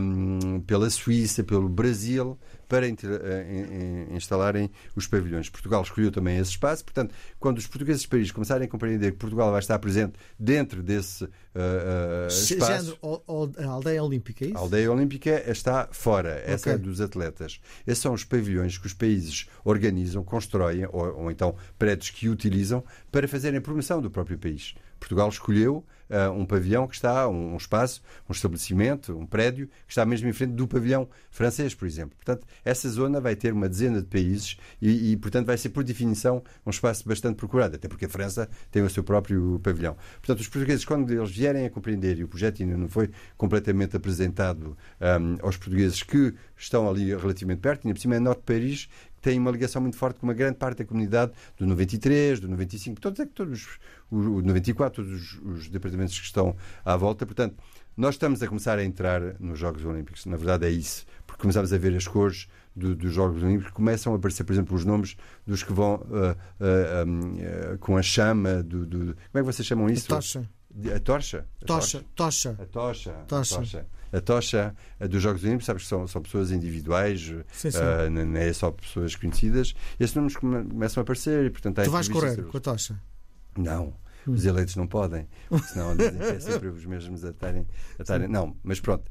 um, 0.00 0.58
pela 0.60 0.88
Suíça, 0.88 1.44
pelo 1.44 1.68
Brasil, 1.68 2.38
para 2.66 2.86
uh, 2.86 4.16
instalarem 4.16 4.70
os 4.94 5.06
pavilhões. 5.06 5.50
Portugal 5.50 5.82
escolheu 5.82 6.10
também 6.10 6.38
esse 6.38 6.52
espaço, 6.52 6.82
portanto, 6.82 7.14
quando 7.38 7.58
os 7.58 7.66
portugueses 7.66 8.00
de 8.00 8.08
Paris 8.08 8.32
começarem 8.32 8.66
a 8.66 8.70
compreender 8.70 9.12
que 9.12 9.18
Portugal 9.18 9.50
vai 9.50 9.60
estar 9.60 9.78
presente 9.78 10.14
dentro 10.38 10.82
desse 10.82 11.24
uh, 11.24 11.28
uh, 11.28 12.26
espaço... 12.26 12.98
a 13.58 13.66
aldeia 13.66 14.02
olímpica, 14.02 14.46
é 14.46 14.48
isso? 14.48 14.56
A 14.56 14.60
aldeia 14.60 14.90
olímpica 14.90 15.50
está 15.50 15.90
fora, 15.92 16.42
essa 16.46 16.70
okay. 16.70 16.72
é 16.72 16.78
dos 16.78 17.02
atletas. 17.02 17.60
Esses 17.86 17.98
são 17.98 18.14
os 18.14 18.24
pavilhões 18.24 18.78
que 18.78 18.86
os 18.86 18.94
países 18.94 19.46
organizam, 19.62 20.24
constroem, 20.24 20.86
ou, 20.90 21.24
ou 21.24 21.30
então 21.30 21.54
prédios 21.78 22.08
que 22.08 22.30
utilizam, 22.30 22.82
para 23.12 23.28
fazerem 23.28 23.58
a 23.58 23.62
promoção 23.62 24.00
do 24.00 24.10
próprio 24.10 24.38
país. 24.38 24.74
Portugal 24.98 25.28
escolheu 25.28 25.84
uh, 26.10 26.30
um 26.32 26.44
pavilhão 26.44 26.86
que 26.86 26.94
está, 26.94 27.28
um, 27.28 27.54
um, 27.54 27.56
espaço, 27.56 28.02
um 28.28 28.32
estabelecimento, 28.32 29.16
um 29.16 29.26
prédio, 29.26 29.68
que 29.86 29.92
está 29.92 30.04
mesmo 30.04 30.28
em 30.28 30.32
frente 30.32 30.52
do 30.52 30.66
pavilhão 30.66 31.08
francês, 31.30 31.74
por 31.74 31.86
exemplo. 31.86 32.16
Portanto, 32.16 32.46
essa 32.64 32.88
zona 32.88 33.20
vai 33.20 33.36
ter 33.36 33.52
uma 33.52 33.68
dezena 33.68 34.00
de 34.00 34.06
países 34.06 34.56
e, 34.80 35.12
e, 35.12 35.16
portanto, 35.16 35.46
vai 35.46 35.58
ser, 35.58 35.70
por 35.70 35.84
definição, 35.84 36.42
um 36.64 36.70
espaço 36.70 37.06
bastante 37.08 37.36
procurado, 37.36 37.76
até 37.76 37.88
porque 37.88 38.06
a 38.06 38.08
França 38.08 38.48
tem 38.70 38.82
o 38.82 38.90
seu 38.90 39.02
próprio 39.02 39.60
pavilhão. 39.62 39.96
Portanto, 40.20 40.40
os 40.40 40.48
portugueses, 40.48 40.84
quando 40.84 41.10
eles 41.12 41.30
vierem 41.30 41.66
a 41.66 41.70
compreender, 41.70 42.18
e 42.18 42.24
o 42.24 42.28
projeto 42.28 42.62
ainda 42.62 42.76
não 42.76 42.88
foi 42.88 43.10
completamente 43.36 43.96
apresentado 43.96 44.76
um, 45.00 45.46
aos 45.46 45.56
portugueses 45.56 46.02
que 46.02 46.34
estão 46.56 46.88
ali 46.88 47.14
relativamente 47.14 47.60
perto, 47.60 47.86
ainda 47.86 47.94
por 47.94 48.00
cima 48.00 48.16
é 48.16 48.20
Norte 48.20 48.38
de 48.38 48.44
Paris, 48.44 48.88
tem 49.26 49.40
uma 49.40 49.50
ligação 49.50 49.82
muito 49.82 49.96
forte 49.96 50.20
com 50.20 50.26
uma 50.28 50.32
grande 50.32 50.56
parte 50.56 50.78
da 50.78 50.84
comunidade 50.84 51.32
do 51.58 51.66
93, 51.66 52.38
do 52.38 52.48
95, 52.48 53.00
todos, 53.00 53.26
todos 53.34 53.66
o 54.08 54.40
94, 54.40 55.02
todos 55.02 55.20
os, 55.20 55.42
os 55.42 55.68
departamentos 55.68 56.16
que 56.16 56.24
estão 56.24 56.54
à 56.84 56.96
volta. 56.96 57.26
Portanto, 57.26 57.56
nós 57.96 58.14
estamos 58.14 58.40
a 58.40 58.46
começar 58.46 58.78
a 58.78 58.84
entrar 58.84 59.20
nos 59.40 59.58
Jogos 59.58 59.84
Olímpicos. 59.84 60.26
Na 60.26 60.36
verdade, 60.36 60.66
é 60.66 60.70
isso. 60.70 61.04
Porque 61.26 61.42
começamos 61.42 61.72
a 61.72 61.76
ver 61.76 61.96
as 61.96 62.06
cores 62.06 62.46
do, 62.76 62.94
dos 62.94 63.12
Jogos 63.12 63.42
Olímpicos. 63.42 63.72
Começam 63.72 64.12
a 64.12 64.16
aparecer, 64.16 64.44
por 64.44 64.52
exemplo, 64.52 64.76
os 64.76 64.84
nomes 64.84 65.16
dos 65.44 65.64
que 65.64 65.72
vão 65.72 65.96
uh, 65.96 66.04
uh, 66.04 67.74
uh, 67.74 67.78
com 67.78 67.96
a 67.96 68.02
chama 68.02 68.62
do, 68.62 68.86
do, 68.86 68.98
Como 68.98 69.16
é 69.34 69.38
que 69.38 69.42
vocês 69.42 69.66
chamam 69.66 69.88
isso? 69.88 70.06
A 70.06 70.16
tocha. 70.16 70.48
A 70.94 71.00
torcha? 71.00 71.46
A 71.62 71.66
tocha. 71.66 72.04
Tocha. 72.14 72.50
A 72.50 72.66
tocha. 72.66 73.10
tocha. 73.26 73.50
A 73.56 73.58
tocha. 73.58 73.86
A 74.16 74.20
tocha 74.20 74.74
dos 74.98 75.22
Jogos 75.22 75.42
Olímpicos, 75.42 75.66
sabes 75.66 75.82
que 75.82 75.88
são, 75.88 76.06
são 76.06 76.22
pessoas 76.22 76.50
individuais, 76.50 77.20
sim, 77.52 77.70
sim. 77.70 77.78
Uh, 77.78 78.10
não 78.10 78.36
é 78.40 78.52
só 78.52 78.70
pessoas 78.70 79.14
conhecidas. 79.14 79.74
Esses 80.00 80.16
nomes 80.16 80.36
começam 80.36 81.00
a 81.00 81.02
aparecer 81.02 81.44
e, 81.44 81.50
portanto, 81.50 81.82
Tu 81.82 81.90
vais 81.90 82.08
correr 82.08 82.42
com 82.44 82.56
a 82.56 82.60
tocha? 82.60 82.98
Não. 83.58 83.94
Os 84.26 84.44
eleitos 84.44 84.74
não 84.74 84.88
podem, 84.88 85.28
senão 85.68 85.94
dizem 85.96 86.18
que 86.18 86.24
é 86.24 86.40
sempre 86.40 86.68
os 86.68 86.84
mesmos 86.84 87.24
a 87.24 87.30
estarem. 87.30 87.64
A 87.96 88.02
estarem. 88.02 88.26
Não, 88.26 88.56
mas 88.64 88.80
pronto. 88.80 89.04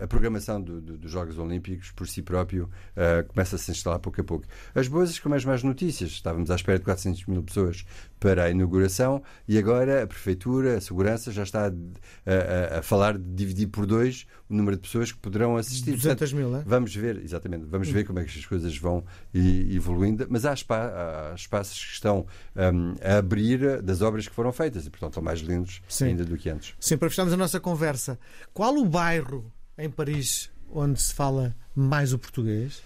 A 0.00 0.06
programação 0.06 0.62
do, 0.62 0.80
do, 0.80 0.96
dos 0.96 1.10
Jogos 1.10 1.38
Olímpicos, 1.38 1.90
por 1.90 2.08
si 2.08 2.22
próprio, 2.22 2.70
uh, 2.96 3.26
começa 3.28 3.56
a 3.56 3.58
se 3.58 3.70
instalar 3.70 3.98
pouco 3.98 4.18
a 4.18 4.24
pouco. 4.24 4.46
As 4.74 4.88
boas 4.88 5.18
como 5.18 5.34
as 5.34 5.44
más 5.44 5.62
notícias. 5.62 6.10
Estávamos 6.10 6.50
à 6.50 6.54
espera 6.54 6.78
de 6.78 6.84
400 6.86 7.26
mil 7.26 7.42
pessoas 7.42 7.84
para 8.18 8.44
a 8.44 8.50
inauguração 8.50 9.22
e 9.46 9.58
agora 9.58 10.02
a 10.02 10.06
Prefeitura, 10.06 10.78
a 10.78 10.80
Segurança, 10.80 11.30
já 11.30 11.42
está 11.42 11.66
a, 11.66 12.74
a, 12.76 12.78
a 12.78 12.82
falar 12.82 13.18
de 13.18 13.24
dividir 13.34 13.68
por 13.68 13.84
dois 13.84 14.26
o 14.48 14.54
número 14.54 14.76
de 14.76 14.82
pessoas 14.82 15.12
que 15.12 15.18
poderão 15.18 15.56
assistir. 15.56 15.92
200 15.92 16.02
Portanto, 16.02 16.36
mil, 16.36 16.56
é? 16.56 16.62
Vamos 16.66 16.94
ver, 16.94 17.22
exatamente, 17.22 17.64
vamos 17.66 17.88
ver 17.88 18.04
como 18.04 18.18
é 18.18 18.24
que 18.24 18.38
as 18.38 18.44
coisas 18.44 18.76
vão 18.76 19.04
evoluindo, 19.32 20.26
mas 20.28 20.44
há, 20.44 20.54
spa, 20.56 21.30
há 21.30 21.34
espaços 21.34 21.84
que 21.84 21.92
estão 21.92 22.26
um, 22.56 22.94
a 23.02 23.18
abrir 23.18 23.80
das 23.80 24.02
obras 24.02 24.26
que 24.26 24.34
foram 24.34 24.52
feitas 24.52 24.86
e, 24.86 24.90
portanto, 24.90 25.12
estão 25.12 25.22
mais 25.22 25.40
lindos 25.40 25.80
Sim. 25.88 26.06
ainda 26.06 26.24
do 26.24 26.36
que 26.36 26.50
antes. 26.50 26.74
Sim, 26.80 26.96
para 26.96 27.08
fecharmos 27.08 27.32
a 27.32 27.36
nossa 27.36 27.60
conversa, 27.60 28.18
qual 28.52 28.69
o 28.78 28.84
bairro 28.84 29.50
em 29.76 29.90
Paris 29.90 30.50
onde 30.72 31.00
se 31.00 31.12
fala 31.12 31.54
mais 31.74 32.12
o 32.12 32.18
português? 32.18 32.82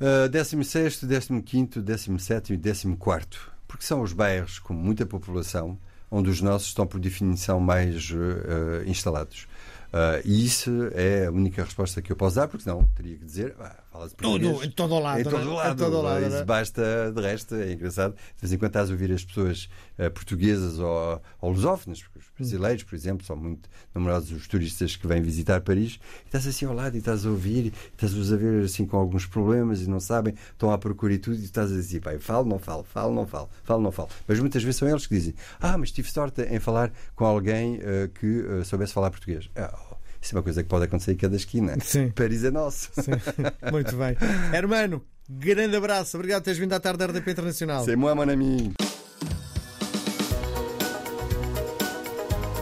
Uh, 0.00 0.28
16, 0.28 1.00
15, 1.44 1.80
17 1.80 2.52
e 2.52 2.56
14. 2.56 3.26
Porque 3.66 3.84
são 3.84 4.02
os 4.02 4.12
bairros 4.12 4.58
com 4.58 4.74
muita 4.74 5.06
população 5.06 5.78
onde 6.10 6.28
os 6.28 6.42
nossos 6.42 6.68
estão, 6.68 6.86
por 6.86 7.00
definição, 7.00 7.58
mais 7.58 8.10
uh, 8.10 8.86
instalados. 8.86 9.48
Uh, 9.92 10.24
e 10.24 10.46
isso 10.46 10.70
é 10.94 11.26
a 11.26 11.30
única 11.30 11.62
resposta 11.62 12.00
que 12.00 12.10
eu 12.10 12.16
posso 12.16 12.36
dar, 12.36 12.48
porque 12.48 12.64
senão 12.64 12.88
teria 12.96 13.18
que 13.18 13.24
dizer, 13.26 13.54
ah, 13.60 13.76
fala-se 13.92 14.14
português. 14.14 14.54
Todo, 14.54 14.64
em 14.64 14.70
todo 14.70 14.94
o 14.94 14.98
lado. 14.98 15.20
Em 15.20 15.24
todo 15.24 15.44
né? 15.44 15.54
lado. 15.54 15.76
Todo 15.76 16.00
lado 16.00 16.26
isso 16.26 16.36
né? 16.36 16.44
basta, 16.44 17.12
de 17.14 17.20
resto, 17.20 17.54
é 17.56 17.72
engraçado. 17.74 18.14
De 18.14 18.40
vez 18.40 18.52
em 18.54 18.56
quando 18.56 18.70
estás 18.70 18.88
a 18.88 18.92
ouvir 18.92 19.12
as 19.12 19.22
pessoas 19.22 19.68
uh, 19.98 20.10
portuguesas 20.10 20.78
ou, 20.78 21.20
ou 21.42 21.50
lusófonas, 21.50 22.02
porque 22.02 22.20
os 22.20 22.24
brasileiros, 22.34 22.84
por 22.84 22.94
exemplo, 22.94 23.26
são 23.26 23.36
muito 23.36 23.68
numerosos 23.94 24.32
os 24.32 24.48
turistas 24.48 24.96
que 24.96 25.06
vêm 25.06 25.20
visitar 25.20 25.60
Paris, 25.60 26.00
e 26.22 26.26
estás 26.26 26.46
assim 26.46 26.64
ao 26.64 26.72
lado 26.72 26.94
e 26.94 26.98
estás 26.98 27.26
a 27.26 27.28
ouvir, 27.28 27.66
e 27.66 27.72
estás 27.92 28.32
a 28.32 28.36
ver 28.36 28.64
assim 28.64 28.86
com 28.86 28.96
alguns 28.96 29.26
problemas 29.26 29.82
e 29.82 29.90
não 29.90 30.00
sabem, 30.00 30.34
estão 30.52 30.72
à 30.72 30.78
procura 30.78 31.12
e 31.12 31.18
tudo, 31.18 31.36
e 31.36 31.44
estás 31.44 31.70
a 31.70 31.74
dizer, 31.74 32.00
pai, 32.00 32.18
falo, 32.18 32.48
não 32.48 32.58
falo, 32.58 32.82
falo, 32.82 33.14
não 33.14 33.26
falo, 33.26 33.50
falo, 33.62 33.82
não 33.82 33.92
falo. 33.92 34.08
Mas 34.26 34.40
muitas 34.40 34.62
vezes 34.62 34.78
são 34.78 34.88
eles 34.88 35.06
que 35.06 35.14
dizem, 35.14 35.34
ah, 35.60 35.76
mas 35.76 35.92
tive 35.92 36.10
sorte 36.10 36.40
em 36.44 36.58
falar 36.58 36.90
com 37.14 37.26
alguém 37.26 37.76
uh, 37.76 38.08
que 38.18 38.64
soubesse 38.64 38.94
falar 38.94 39.10
português. 39.10 39.50
Ah, 39.54 39.81
isso 40.22 40.34
é 40.34 40.38
uma 40.38 40.42
coisa 40.42 40.62
que 40.62 40.68
pode 40.68 40.84
acontecer 40.84 41.12
em 41.12 41.16
cada 41.16 41.34
esquina. 41.34 41.76
Sim. 41.82 42.10
Paris 42.10 42.44
é 42.44 42.50
nosso. 42.50 42.90
Sim. 42.94 43.10
Muito 43.72 43.96
bem. 43.96 44.16
Hermano, 44.54 45.02
grande 45.28 45.76
abraço. 45.76 46.16
Obrigado 46.16 46.42
por 46.42 46.44
teres 46.44 46.58
vindo 46.58 46.72
à 46.72 46.80
tarde 46.80 46.98
da 46.98 47.06
RDP 47.06 47.32
Internacional. 47.32 47.84
C'est 47.84 47.96
moi, 47.96 48.14
mon 48.14 48.30
ami. 48.30 48.72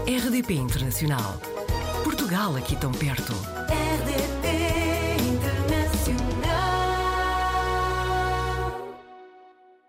RDP 0.06 0.54
Internacional. 0.54 1.40
Portugal 2.02 2.56
aqui 2.56 2.76
tão 2.76 2.92
perto. 2.92 3.34
RDP 3.68 4.29